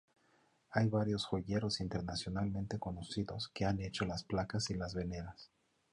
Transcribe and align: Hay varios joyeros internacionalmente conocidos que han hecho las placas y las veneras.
Hay 0.71 0.87
varios 0.87 1.25
joyeros 1.25 1.79
internacionalmente 1.79 2.79
conocidos 2.79 3.49
que 3.53 3.65
han 3.65 3.79
hecho 3.81 4.03
las 4.03 4.23
placas 4.23 4.71
y 4.71 4.73
las 4.73 4.95
veneras. 4.95 5.51